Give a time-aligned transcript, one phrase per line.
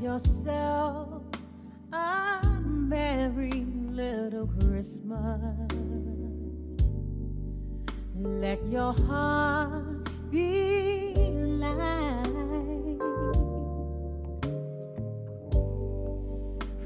[0.00, 1.22] yourself
[1.92, 5.70] a merry little Christmas.
[8.14, 11.14] Let your heart be
[11.60, 12.26] light.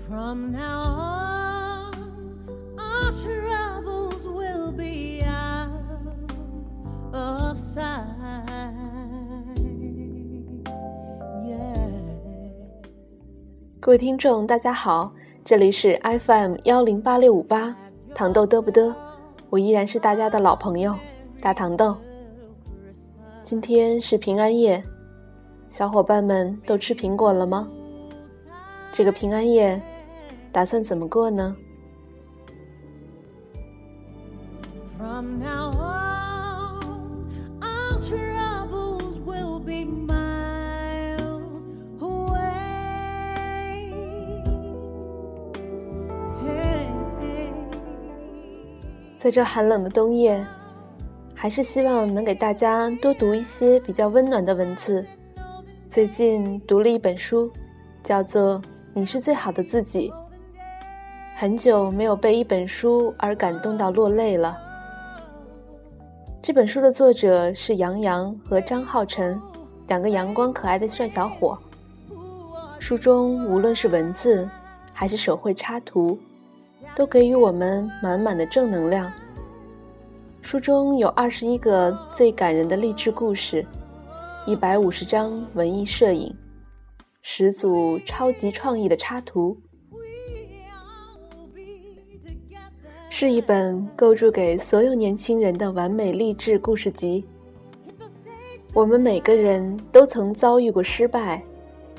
[0.07, 1.14] From now
[13.85, 15.13] 各位听众，大家好，
[15.45, 17.77] 这里是 FM 幺零八六五八，
[18.15, 18.95] 糖豆嘚不嘚，
[19.51, 20.99] 我依然是大家的老朋友
[21.39, 21.95] 大糖豆。
[23.43, 24.83] 今天是平安夜，
[25.69, 27.69] 小伙伴们都吃苹果了吗？
[28.91, 29.79] 这个平安夜
[30.51, 31.55] 打算怎么过呢
[34.97, 36.04] ？From now on,
[49.25, 50.45] 在这寒冷的冬夜，
[51.35, 55.03] 还是希望能给大家多读一些比较温暖的文字。
[55.89, 57.51] 最近读了一本书，
[58.03, 58.61] 叫做
[58.93, 60.11] 《你是最好的自己》。
[61.37, 64.59] 很久没有被一本书而感动到落泪了。
[66.43, 69.41] 这本书的作者是杨洋和张浩辰，
[69.87, 71.59] 两个阳光可爱的帅小伙。
[72.79, 74.47] 书中无论是文字
[74.93, 76.19] 还是手绘插图，
[76.95, 79.11] 都给予我们满满的正能量。
[80.43, 83.65] 书中有二十一个最感人的励志故事，
[84.47, 86.35] 一百五十张文艺摄影，
[87.23, 89.57] 十组超级创意的插图，
[93.09, 97.25] 是一本构筑给所有年轻人的完美励志故事集。
[98.75, 101.43] 我们每个人都曾遭遇过失败、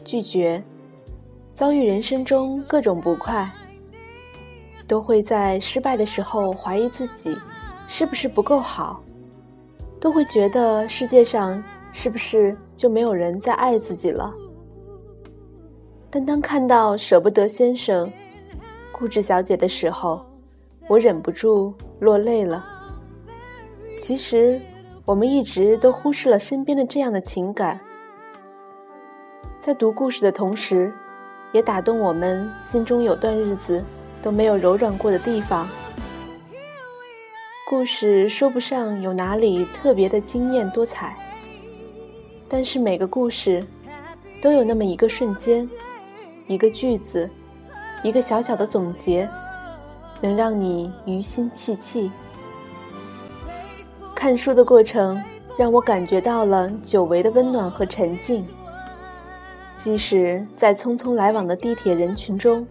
[0.04, 0.64] 拒绝，
[1.54, 3.50] 遭遇人生中各种不快。
[4.88, 7.36] 都会在失败的时候怀疑自己
[7.88, 9.02] 是不是不够好，
[10.00, 14.34] 都会觉得世界上是不是就没有人再爱自己了。
[16.10, 18.12] 但当看到舍不得先生、
[18.92, 20.26] 固执小姐的时候，
[20.88, 22.64] 我忍不住落泪了。
[24.00, 24.62] 其实，
[25.04, 27.80] 我们一直都忽视了身边的这样的情感，
[29.60, 30.94] 在读故事的同时，
[31.52, 33.84] 也打动我们心中有段日子。
[34.26, 35.70] 都没有柔软过的地方。
[37.70, 41.16] 故事说不上有哪里特别的惊艳多彩，
[42.50, 43.64] 但是每个故事
[44.42, 45.70] 都有那么一个瞬间、
[46.48, 47.30] 一个句子、
[48.02, 49.30] 一个小小的总结，
[50.22, 52.10] 能让你于心泣泣。
[54.16, 55.24] 看书的过程
[55.56, 58.44] 让我感觉到了久违的温暖和沉静，
[59.76, 62.66] 即使在匆匆来往的地铁人群中。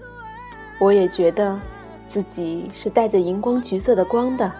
[0.84, 1.58] 我也觉得
[2.06, 4.52] 自己是带着荧光橘色的光的。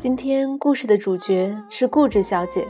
[0.00, 2.66] 今天故事的主角是固执小姐。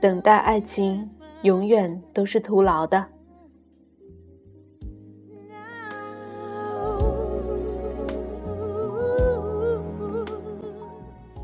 [0.00, 1.06] 等待爱情
[1.42, 3.04] 永远都是徒劳的。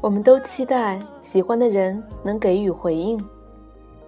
[0.00, 3.22] 我们都期待喜欢的人能给予回应，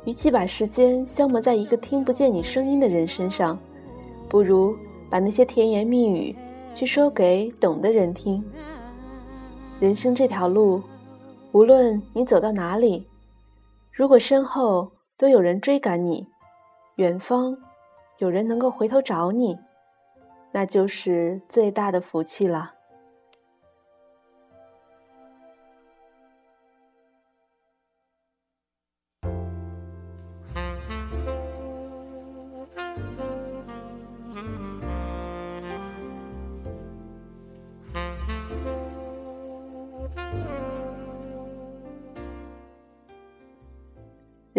[0.07, 3.59] 与其把时间消磨在一个听不见你声音的人身上，
[4.31, 4.75] 不如
[5.11, 6.35] 把那些甜言蜜语
[6.75, 8.43] 去说给懂的人听。
[9.85, 10.83] 人生这条路，
[11.53, 13.07] 无论你走到哪里，
[13.93, 16.27] 如果身后都有人追赶你，
[16.97, 17.55] 远方
[18.17, 19.59] 有人能够回头找你，
[20.53, 22.74] 那就是最大的福气了。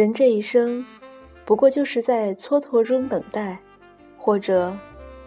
[0.05, 0.85] 人这一生，
[1.45, 3.57] 不过就是在蹉跎中等待，
[4.19, 4.71] 或者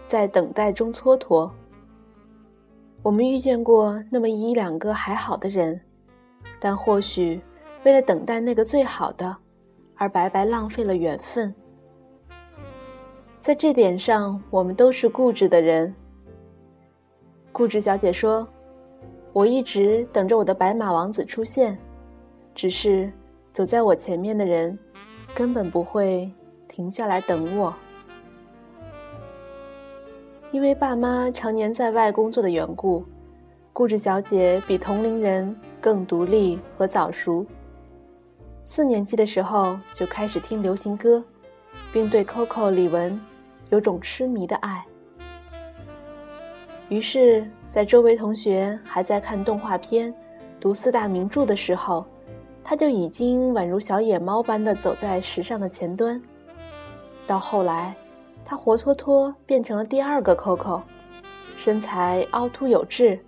[0.07, 1.51] 在等待中蹉跎。
[3.03, 5.81] 我们遇见过那么一两个还好的人，
[6.61, 7.41] 但或许
[7.83, 9.37] 为了等待那个最好的，
[9.97, 11.53] 而白白浪费了缘分。
[13.41, 15.93] 在这点上，我们都是固执的人。
[17.51, 18.47] 固执小姐说
[19.35, 21.77] ：“我一直等着我的白马王子出现，
[22.55, 23.13] 只是
[23.59, 24.79] 走在我前面的人
[25.35, 26.31] 根本不会
[26.69, 27.75] 停下来等我。”
[30.53, 33.05] 因为爸妈常年在外工作的缘故，
[33.73, 37.45] 固执小姐比同龄人更独立和早熟。
[38.65, 41.21] 四年级的时候就开始听流行歌，
[41.93, 43.19] 并对 Coco 李玟
[43.71, 44.87] 有种痴迷的爱。
[46.91, 50.15] 于是，在周围同学还在看动画片、
[50.61, 52.07] 读四大名著的时候，
[52.69, 56.21] 她就已经宛如小野猫般的走在时尚的前端。
[57.27, 57.97] 到后来，
[58.45, 60.83] 他活脱脱变成了第二个 Coco，
[61.57, 63.19] 身材凹凸有致，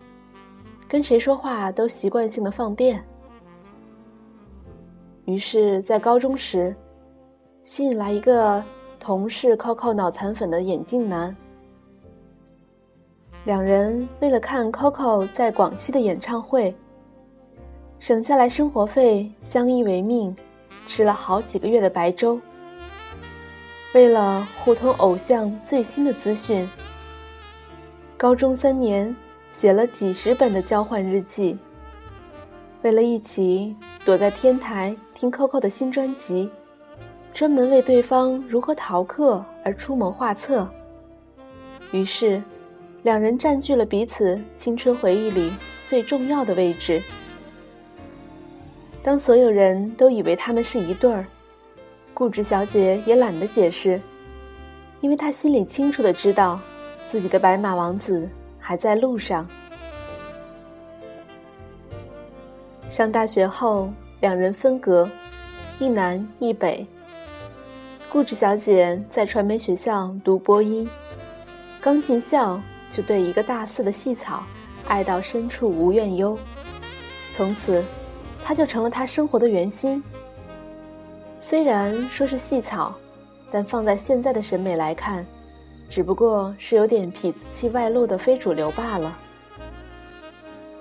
[0.86, 3.02] 跟谁说话都习惯性的放电。
[5.24, 6.76] 于是，在高中时，
[7.62, 8.62] 吸引来一个
[8.98, 11.34] 同是 Coco 脑残粉的眼镜男。
[13.46, 16.76] 两人为了看 Coco 在广西的演唱会，
[18.00, 20.34] 省下来生活费相依为命，
[20.86, 22.40] 吃了好几个月的白粥。
[23.92, 26.66] 为了互通偶像最新的资讯，
[28.16, 29.14] 高中三年
[29.50, 31.58] 写了几十本的交换日记。
[32.80, 36.48] 为了一起躲在天台听 Coco 的新专辑，
[37.34, 40.66] 专门为对方如何逃课而出谋划策。
[41.92, 42.42] 于是，
[43.02, 45.52] 两人占据了彼此青春回忆里
[45.84, 47.02] 最重要的位置。
[49.02, 51.24] 当所有人都以为他们是一对儿。
[52.12, 54.00] 固执小姐也懒得解释，
[55.00, 56.60] 因为她心里清楚的知道，
[57.06, 59.48] 自己的白马王子还在路上。
[62.90, 65.08] 上大学后，两人分隔，
[65.78, 66.86] 一南一北。
[68.10, 70.86] 固执小姐在传媒学校读播音，
[71.80, 72.60] 刚进校
[72.90, 74.42] 就对一个大四的细草
[74.88, 76.36] 爱到深处无怨尤，
[77.32, 77.82] 从此，
[78.44, 80.02] 他就成了他生活的圆心。
[81.38, 82.94] 虽然说是细草，
[83.50, 85.24] 但放在现在的审美来看，
[85.88, 89.16] 只不过是有点痞子气外露的非主流罢了。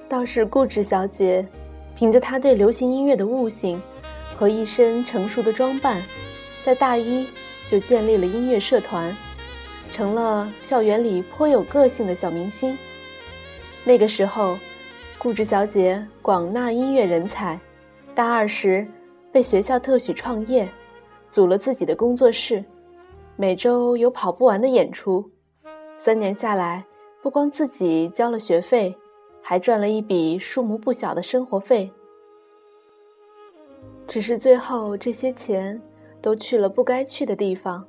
[0.07, 1.45] 倒是固执小姐，
[1.95, 3.81] 凭着她对流行音乐的悟性
[4.37, 6.01] 和一身成熟的装扮，
[6.63, 7.27] 在大一
[7.67, 9.15] 就建立了音乐社团，
[9.93, 12.77] 成了校园里颇有个性的小明星。
[13.85, 14.57] 那个时候，
[15.19, 17.59] 固执小姐广纳音乐人才，
[18.15, 18.87] 大二时。
[19.31, 20.67] 被学校特许创业，
[21.29, 22.65] 组了自己的工作室，
[23.35, 25.29] 每周有跑不完的演出。
[25.99, 26.83] 三年下来，
[27.21, 28.95] 不光自己交了学费，
[29.39, 31.91] 还赚了一笔数目不小的生活费。
[34.07, 35.79] 只是最后这些钱
[36.21, 37.85] 都去了不该去的地方。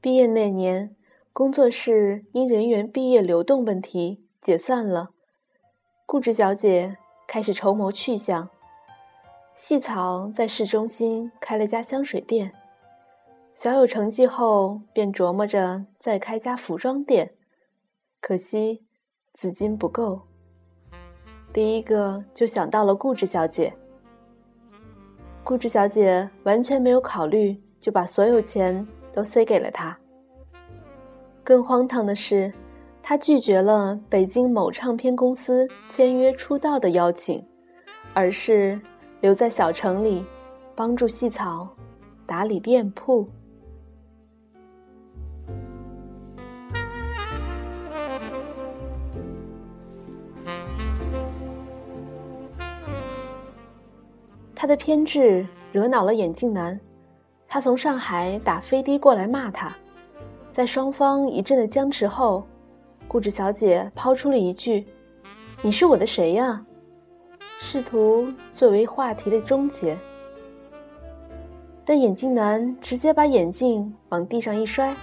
[0.00, 0.94] 毕业那年，
[1.32, 5.12] 工作室因人员毕业流动问题解散了。
[6.04, 6.98] 固执小姐。
[7.24, 8.50] 开始筹谋去向，
[9.54, 12.52] 细草在市中心开了家香水店，
[13.54, 17.32] 小有成绩后便琢磨着再开家服装店，
[18.20, 18.84] 可惜
[19.32, 20.20] 资金不够。
[21.54, 23.72] 第一个就想到了固执小姐，
[25.42, 29.98] 固执小姐完全没有考虑，就把所有钱都塞给了他。
[31.42, 32.52] 更荒唐的是。
[33.12, 37.46] 他拒绝了北京某唱片公司签约出道的邀请，
[38.14, 38.80] 而是
[39.20, 40.24] 留在小城里，
[40.74, 41.68] 帮助细草
[42.24, 43.28] 打理店铺。
[54.54, 56.80] 他的偏执惹恼了眼镜男，
[57.46, 59.76] 他从上海打飞的过来骂他，
[60.50, 62.42] 在双方一阵的僵持后。
[63.12, 64.86] 固执小姐抛出了一句
[65.60, 66.64] ：“你是我的谁呀？”
[67.60, 69.98] 试图作为话题的终结，
[71.84, 74.96] 但眼镜男直接把眼镜往地上一摔，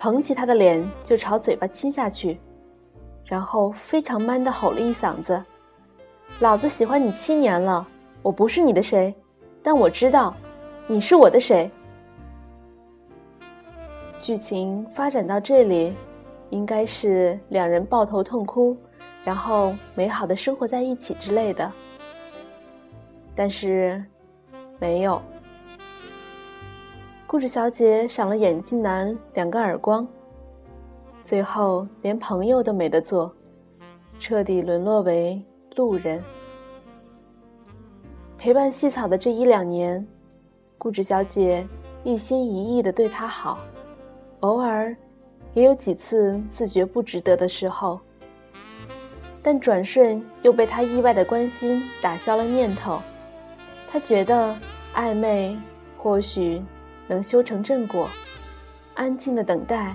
[0.00, 2.40] 捧起他的脸就朝嘴巴亲下去，
[3.24, 5.40] 然后非常 man 的吼了一嗓子
[6.40, 7.86] ：“老子喜欢你七年了，
[8.20, 9.14] 我不是你的谁，
[9.62, 10.34] 但我知道，
[10.88, 11.70] 你是我的谁。”
[14.20, 15.94] 剧情发展到这里。
[16.50, 18.76] 应该是两人抱头痛哭，
[19.24, 21.70] 然后美好的生活在一起之类的。
[23.34, 24.02] 但是，
[24.78, 25.20] 没有。
[27.26, 30.06] 固执小姐赏了眼镜男两个耳光，
[31.20, 33.30] 最后连朋友都没得做，
[34.18, 35.40] 彻底沦落为
[35.76, 36.24] 路人。
[38.38, 40.06] 陪伴细草的这一两年，
[40.78, 41.66] 固执小姐
[42.02, 43.58] 一心一意的对他好，
[44.40, 44.96] 偶尔
[45.54, 48.00] 也有几次自觉不值得的时候，
[49.42, 53.00] 但转瞬又被他意外的关心打消了念头。
[53.90, 54.54] 他觉得
[54.94, 55.56] 暧昧
[55.96, 56.62] 或许
[57.06, 58.08] 能修成正果，
[58.94, 59.94] 安静的等待，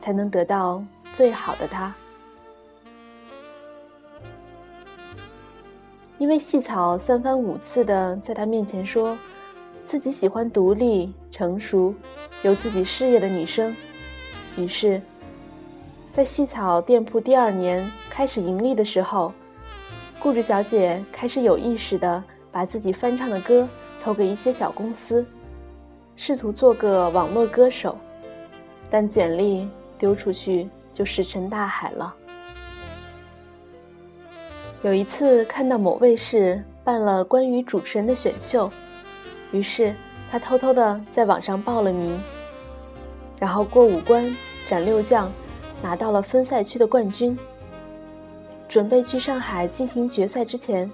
[0.00, 1.94] 才能得到最好的他。
[6.16, 9.16] 因为细草三番五次的在他面前说，
[9.86, 11.94] 自己喜欢独立、成熟、
[12.42, 13.76] 有自己事业的女生，
[14.58, 15.00] 于是，
[16.12, 19.32] 在细草店铺第二年开始盈利的时候，
[20.20, 22.22] 固执小姐开始有意识的。
[22.50, 23.68] 把自己翻唱的歌
[24.02, 25.24] 投给一些小公司，
[26.16, 27.96] 试图做个网络歌手，
[28.88, 32.12] 但简历丢出去就石沉大海了。
[34.82, 38.68] 有一次看到某卫视办了关于主持人的选秀，
[39.52, 39.94] 于是
[40.30, 42.18] 他偷偷的在网上报了名，
[43.38, 44.34] 然后过五关
[44.68, 45.32] 斩六将，
[45.80, 47.38] 拿到了分赛区的冠军。
[48.68, 50.90] 准备去上海进行决赛之前。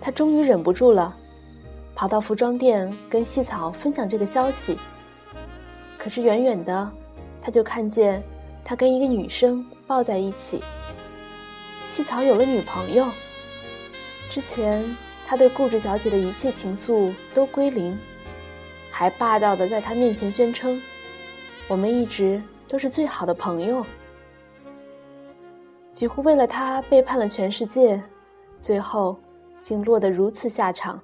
[0.00, 1.14] 他终于忍不住了，
[1.94, 4.78] 跑到服装店跟细草分享这个消息。
[5.98, 6.90] 可是远远的，
[7.42, 8.22] 他就看见
[8.64, 10.62] 他跟一个女生抱在一起。
[11.86, 13.06] 细草有了女朋友，
[14.30, 14.82] 之前
[15.26, 17.98] 他对固执小姐的一切情愫都归零，
[18.90, 20.80] 还霸道的在她面前宣称
[21.68, 23.84] ：“我们一直都是最好的朋友。”
[25.92, 28.00] 几乎为了他背叛了全世界，
[28.58, 29.18] 最后。
[29.62, 30.98] 竟落得如此下场。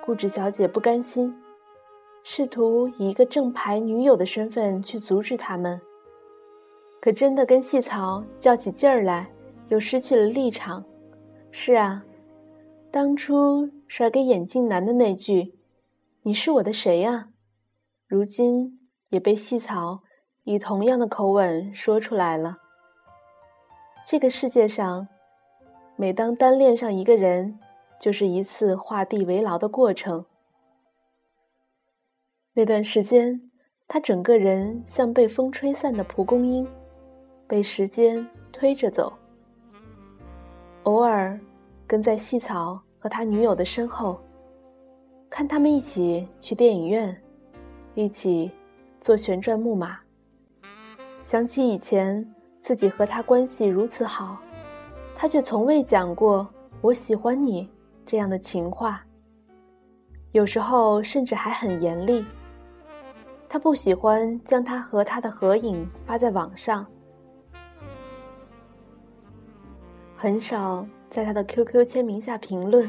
[0.00, 1.36] 固执小姐不甘心，
[2.22, 5.80] 试图以一个正牌女友的身份去阻止他们。
[7.00, 9.28] 可真的跟细草较起劲儿来，
[9.70, 10.84] 又失去了立场。
[11.50, 12.04] 是啊，
[12.92, 15.52] 当初甩给眼镜男的那句
[16.22, 17.30] “你是我的谁呀”，
[18.06, 18.78] 如今
[19.08, 20.04] 也被细草
[20.46, 22.56] 以同样的口吻说出来了。
[24.06, 25.06] 这个世界上。
[25.98, 27.58] 每当单恋上一个人，
[27.98, 30.26] 就是一次画地为牢的过程。
[32.52, 33.50] 那段时间，
[33.88, 36.68] 他整个人像被风吹散的蒲公英，
[37.46, 39.10] 被时间推着走。
[40.82, 41.40] 偶尔
[41.86, 44.20] 跟在细草和他女友的身后，
[45.30, 47.22] 看他们一起去电影院，
[47.94, 48.52] 一起
[49.00, 49.98] 坐旋转木马。
[51.26, 52.24] 想起以前
[52.62, 54.38] 自己和他关系如此好。
[55.12, 56.46] 他却从未讲过
[56.80, 57.68] “我喜欢你”
[58.06, 59.04] 这样的情话，
[60.30, 62.24] 有时候甚至还很严厉。
[63.48, 66.86] 他不喜欢将他和他的合影发在网上，
[70.14, 72.88] 很少在他的 QQ 签名下评论。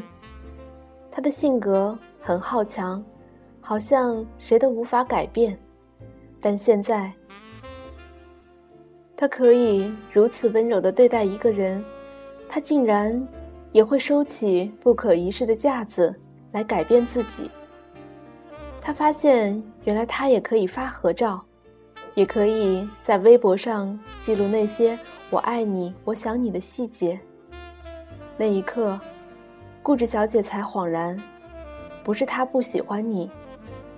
[1.10, 3.03] 他的性格很好强，
[3.60, 5.58] 好像谁都无法改变。
[6.39, 7.12] 但现在，
[9.17, 11.83] 他可以如此温柔的对待一个人。
[12.47, 13.27] 他竟然
[13.74, 16.15] 也会收起不可一世的架子
[16.53, 17.51] 来改变自己。
[18.79, 21.43] 他发现，原来他也可以发合照，
[22.13, 24.97] 也可以在微博上记录那些
[25.29, 27.19] “我爱你，我想你”的细节。
[28.38, 28.97] 那一刻，
[29.83, 31.21] 固执小姐才恍然，
[32.01, 33.29] 不是他不喜欢你，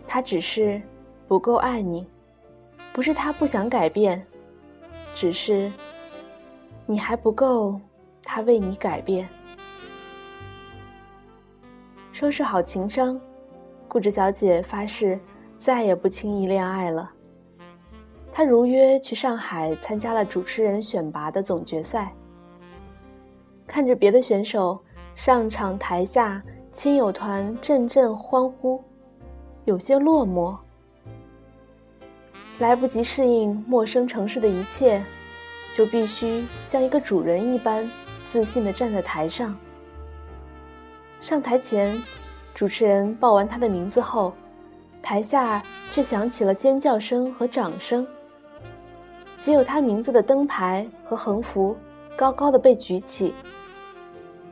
[0.07, 0.81] 他只是
[1.27, 2.03] 不够爱你；
[2.91, 4.25] 不是他不想改变，
[5.19, 5.69] 只是
[6.85, 7.77] 你还不够。
[8.23, 9.27] 他为你改变。
[12.13, 13.19] 收拾好情商，
[13.89, 15.19] 固执小姐发誓
[15.57, 17.11] 再也不轻易恋爱了。
[18.31, 22.13] 她如约去上海参加了主持人选拔的总决赛。
[23.67, 24.79] 看着别的选手
[25.15, 28.81] 上场，台下亲友团阵阵欢呼，
[29.65, 30.55] 有些落寞。
[32.59, 35.03] 来不及适应陌生城市的一切，
[35.73, 37.89] 就必须像一个主人一般。
[38.31, 39.57] 自信地站在台上。
[41.19, 41.99] 上台前，
[42.53, 44.31] 主持人报完他的名字后，
[45.01, 48.05] 台下却响起了尖叫声和掌声。
[49.33, 51.75] 写有他名字的灯牌和横幅
[52.15, 53.33] 高高的被举起，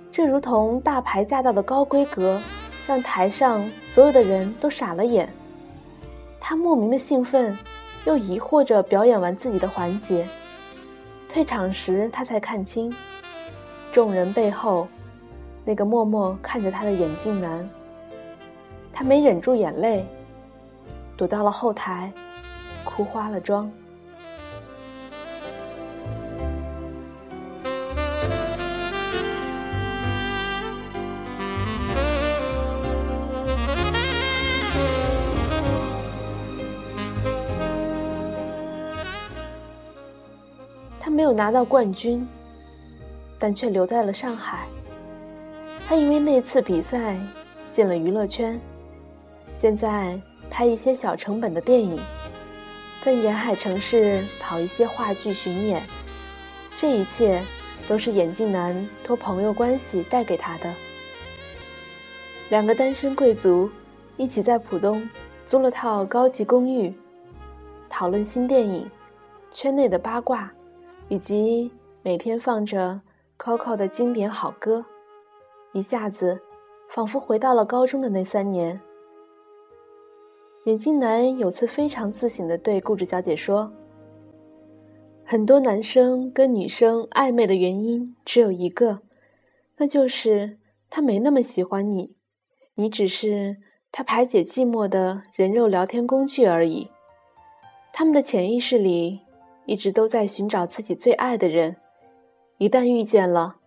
[0.10, 2.42] 这如同大牌驾到的高规格，
[2.88, 5.32] 让台上所有的人都傻了眼。
[6.40, 7.56] 他莫名的兴奋，
[8.08, 10.26] 又疑惑着表演完自己的环节。
[11.28, 12.96] 退场时，他才看清。
[13.92, 14.88] 众人背后，
[15.66, 17.70] 那个默默看着他的眼镜男，
[18.94, 20.06] 他没忍住眼泪，
[21.18, 22.10] 躲到了后台，
[22.86, 23.70] 哭花了妆。
[41.28, 42.26] 有拿到冠军，
[43.38, 44.66] 但却留在了上海。
[45.86, 47.18] 他因为那次比赛
[47.70, 48.58] 进了娱乐圈，
[49.54, 50.18] 现在
[50.50, 52.00] 拍一些小成本的电影，
[53.02, 55.82] 在沿海城市跑一些话剧巡演。
[56.78, 57.42] 这一切
[57.90, 60.74] 都是眼镜男托朋友关系带给他的。
[62.50, 63.70] 两个单身贵族
[64.16, 65.10] 一起在浦东
[65.46, 66.94] 租了套高级公寓，
[67.90, 68.90] 讨论新电影、
[69.52, 70.50] 圈内的八卦，
[71.10, 71.72] 以及
[72.04, 73.02] 每天放着
[73.38, 74.86] Coco 的经典好歌。
[75.74, 76.42] 一下子，
[76.90, 78.80] 仿佛回到了高中的那三年。
[80.66, 83.72] 眼镜男有次非常自省的对顾芷小姐说
[85.24, 89.00] ：“很多男生跟女生暧昧的原因只有一个，
[89.78, 90.58] 那就是
[90.90, 92.16] 他没那么喜欢你，
[92.76, 93.58] 你只是
[93.92, 96.90] 他排解寂寞的人肉聊天工具而已。
[97.94, 99.22] 他们的潜意识里
[99.68, 101.76] 一直都在寻找自己最爱的人，
[102.58, 103.58] 一旦遇见了，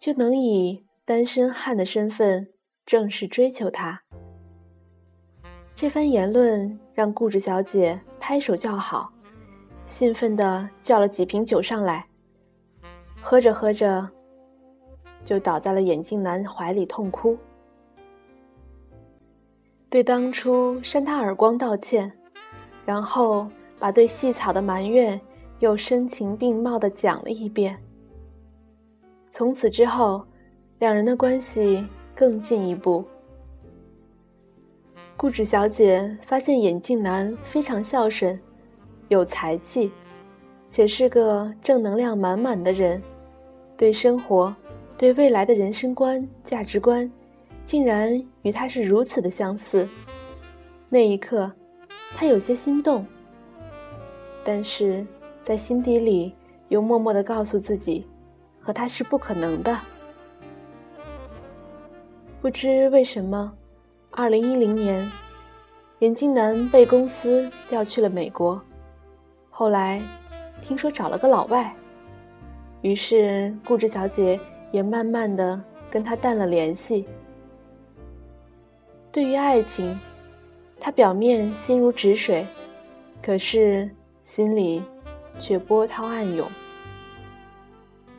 [0.00, 2.48] 就能以。”单身汉的身份
[2.86, 4.00] 正式追求他，
[5.74, 9.12] 这番言论让顾执小姐拍手叫好，
[9.84, 12.06] 兴奋地叫了几瓶酒上来，
[13.20, 14.08] 喝着喝着，
[15.26, 17.36] 就倒在了眼镜男怀里痛哭，
[19.90, 22.10] 对当初扇他耳光道歉，
[22.86, 23.46] 然后
[23.78, 25.20] 把对细草的埋怨
[25.64, 27.76] 又声情并茂地讲了一遍。
[29.32, 30.24] 从此之后。
[30.80, 33.02] 两人的关系更进一步。
[35.16, 38.38] 顾芷小姐发现眼镜男非常孝顺，
[39.08, 39.90] 有才气，
[40.68, 43.00] 且是个正能量满满的人，
[43.78, 44.54] 对生活、
[44.98, 47.10] 对未来的人生观、价值观，
[47.62, 49.88] 竟然与他是如此的相似。
[50.90, 51.50] 那一刻，
[52.14, 53.06] 她有些心动，
[54.44, 55.06] 但是
[55.44, 56.34] 在心底里
[56.68, 58.06] 又默默地告诉自己，
[58.58, 59.78] 和他是不可能的。
[62.40, 63.52] 不知为什么，
[64.10, 65.10] 二零一零年，
[65.98, 68.60] 眼镜男被公司调去了美国。
[69.50, 70.02] 后来，
[70.62, 71.74] 听说找了个老外，
[72.80, 74.40] 于是顾芷小姐
[74.72, 77.06] 也慢慢的跟他淡了联系。
[79.12, 80.00] 对于爱情，
[80.80, 82.46] 她表面心如止水，
[83.22, 83.88] 可是
[84.24, 84.82] 心里
[85.38, 86.48] 却波涛暗涌。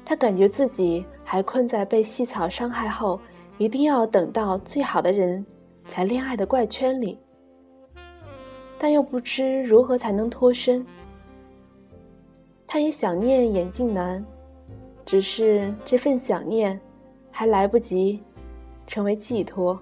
[0.04, 3.20] 他感觉自己还困在被细草伤害后。
[3.58, 5.46] 一定要等到最好的人
[5.88, 7.18] 才恋爱的怪圈里，
[8.78, 10.86] 但又不知如何才能脱身。
[12.68, 14.22] 他也想念眼镜男，
[15.06, 16.78] 只是这份想念
[17.32, 18.22] 还来不及
[18.86, 19.80] 成为寄托，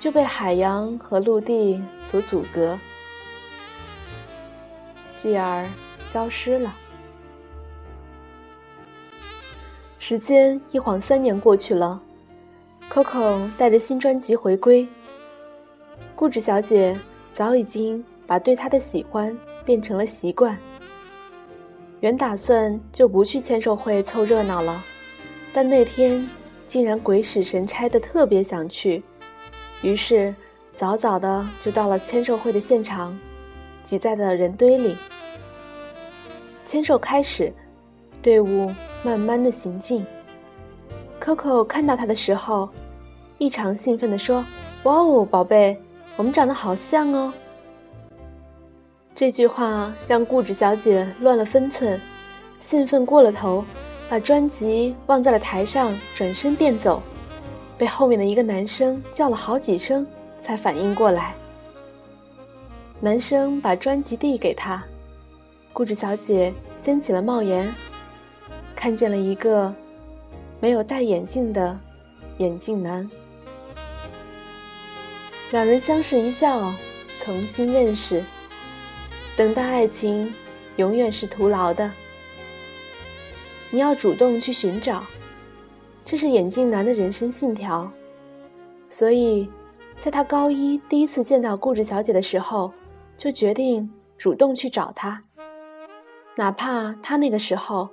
[0.00, 2.78] 就被海洋和陆地所阻隔，
[5.14, 5.68] 继而
[6.10, 6.74] 消失了。
[9.98, 12.00] 时间一晃三年过去了。
[12.90, 14.88] Coco 带着新专辑回归，
[16.14, 16.98] 顾芷小姐
[17.34, 20.58] 早已经把对他的喜欢变成了习惯。
[22.00, 24.82] 原打算就不去签售会凑热闹了，
[25.52, 26.26] 但那天
[26.66, 29.02] 竟然鬼使神差的特别想去，
[29.82, 30.34] 于是
[30.72, 33.18] 早早的就到了签售会的现场，
[33.82, 34.96] 挤在了人堆里。
[36.68, 37.50] 签售开始，
[38.20, 38.70] 队伍
[39.02, 40.04] 慢慢的行进。
[41.18, 42.68] Coco 看到他的时候，
[43.38, 44.44] 异常兴奋地说
[44.84, 45.80] ：“哇哦，宝贝，
[46.14, 47.32] 我们长得好像哦。”
[49.16, 51.98] 这句话让固执小姐乱了分寸，
[52.60, 53.64] 兴奋过了头，
[54.10, 57.02] 把专辑忘在了台上，转身便走，
[57.78, 60.06] 被后面的一个男生叫了好几声，
[60.38, 61.34] 才反应过来。
[63.00, 64.84] 男生把专辑递给她，
[65.72, 67.72] 固执小姐掀起了帽檐，
[68.74, 69.74] 看见了一个。
[70.60, 71.78] 没有戴眼镜的
[72.38, 73.08] 眼镜男，
[75.52, 76.74] 两人相视一笑，
[77.20, 78.20] 重新认识。
[79.36, 80.34] 等待爱情，
[80.74, 81.88] 永远是徒劳的。
[83.70, 85.04] 你要主动去寻找，
[86.04, 87.88] 这是眼镜男的人生信条。
[88.90, 89.48] 所以，
[90.00, 92.72] 在他高一第一次见到固执小姐的时候，
[93.16, 95.22] 就决定主动去找她，
[96.38, 97.88] 哪怕他那个时候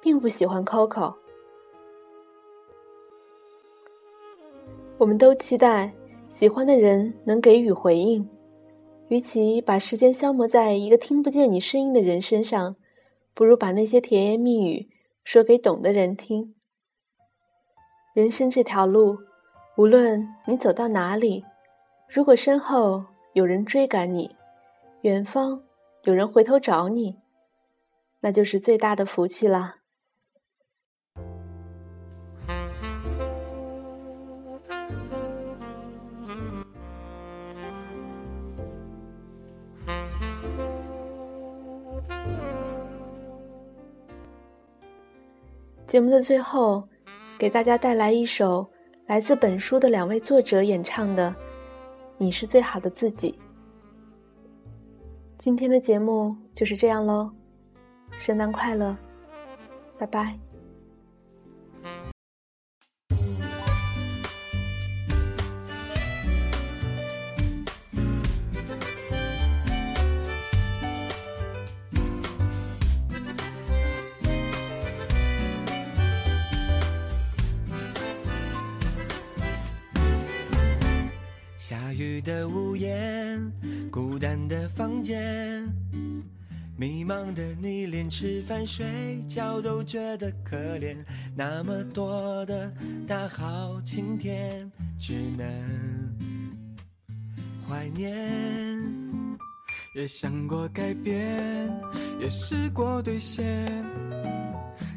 [0.00, 1.14] 并不喜欢 Coco。
[4.96, 5.92] 我们都期待
[6.30, 8.26] 喜欢的人能给予回应，
[9.08, 12.74] 与其把时间消磨在一个听不见你声音的人身上，
[13.34, 14.88] 不如把那些甜言蜜语
[15.22, 16.54] 说给懂的人听。
[18.14, 19.18] 人生这条路，
[19.76, 21.44] 无论你走到哪里，
[22.08, 24.34] 如果身后有人追赶你，
[25.02, 25.62] 远方
[26.04, 27.18] 有人回头找你，
[28.22, 29.76] 那就是最大的福气了。
[45.84, 46.88] 节目的最后，
[47.38, 48.66] 给大家带来一首
[49.06, 51.28] 来自本书的两位作者演唱的
[52.16, 53.32] 《你是最好的自己》。
[55.36, 57.30] 今天的节目就是这样喽，
[58.18, 58.96] 圣诞快乐，
[59.98, 60.38] 拜拜。
[81.58, 83.50] 下雨的屋檐，
[83.90, 85.71] 孤单的房间，
[86.82, 88.84] 迷茫的你连吃饭睡
[89.28, 90.96] 觉都觉得可怜。
[91.36, 92.68] 那么多的
[93.06, 94.68] 大好晴天，
[94.98, 95.46] 只能
[97.68, 98.10] 怀念。
[99.94, 101.72] 也想过改变，
[102.18, 103.46] 也试过兑现。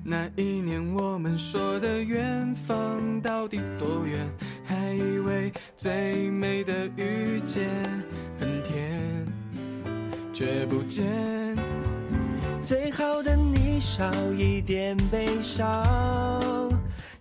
[0.04, 4.28] 那一年我们说的远方到底多远？
[4.63, 7.69] 还以为最美的遇见
[8.39, 9.28] 很甜，
[10.34, 11.06] 却不见
[12.65, 15.86] 最好的你少一点悲伤。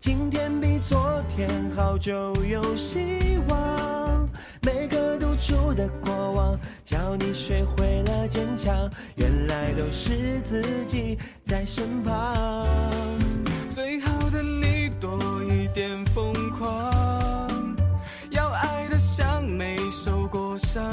[0.01, 3.19] 今天比昨天好就有希
[3.51, 4.27] 望。
[4.63, 8.91] 每个独处的过往，教你学会了坚强。
[9.17, 12.67] 原来都是自己在身旁。
[13.71, 17.77] 最好的你多一点疯狂，
[18.31, 20.91] 要爱的像没受过伤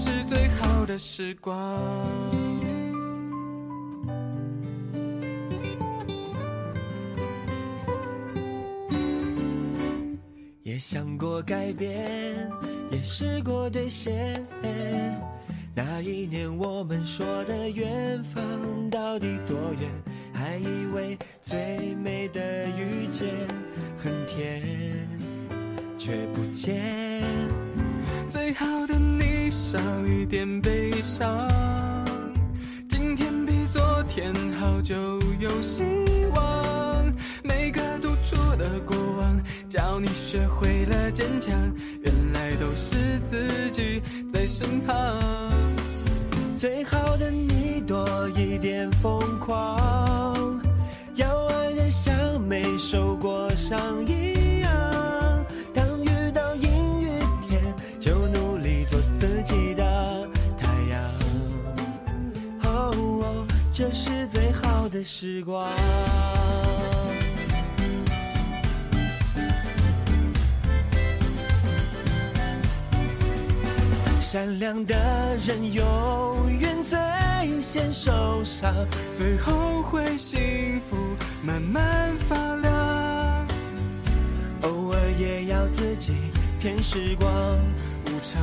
[0.00, 1.78] 是最好的时光。
[10.62, 12.50] 也想过改变，
[12.90, 14.42] 也试过兑现。
[15.74, 18.42] 那一年我们说的远方
[18.90, 19.90] 到底多远？
[20.32, 23.28] 还以为最美的遇见
[23.98, 24.62] 很甜，
[25.98, 26.80] 却不见
[29.70, 31.48] 少一点悲伤。
[32.88, 34.96] 今天比昨天好就
[35.38, 35.84] 有希
[36.34, 37.14] 望。
[37.44, 41.56] 每个独处的过往，教你学会了坚强。
[42.02, 44.02] 原来都是自己
[44.34, 45.16] 在身旁。
[46.58, 50.29] 最好的你多一点疯狂，
[65.04, 65.70] 时光。
[74.20, 74.94] 善良的
[75.44, 78.72] 人永远最先受伤，
[79.12, 80.96] 最后会幸福
[81.42, 83.48] 慢慢发亮。
[84.62, 86.14] 偶尔也要自己
[86.60, 87.28] 骗时光
[88.06, 88.40] 无常。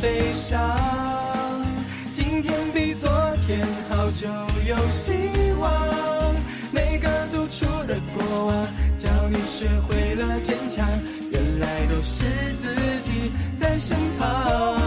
[0.00, 0.60] 悲伤，
[2.12, 3.10] 今天比昨
[3.46, 4.28] 天好就
[4.64, 5.12] 有希
[5.58, 6.34] 望。
[6.70, 10.88] 每个独处的过往，教你学会了坚强。
[11.32, 12.24] 原来都是
[12.62, 14.77] 自己在身旁。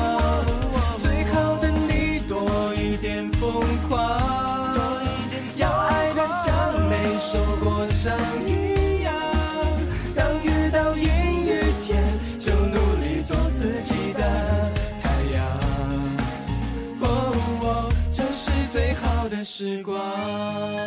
[19.61, 20.80] 时光。